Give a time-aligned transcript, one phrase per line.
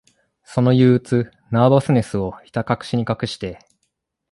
[0.43, 3.59] その憂鬱、ナーバスネスを、ひたかくしに隠して、